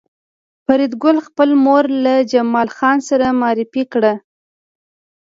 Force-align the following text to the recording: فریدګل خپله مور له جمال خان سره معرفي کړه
فریدګل 0.65 1.17
خپله 1.27 1.55
مور 1.65 1.85
له 2.03 2.13
جمال 2.31 2.69
خان 2.77 2.97
سره 3.09 3.25
معرفي 3.39 3.83
کړه 3.93 4.13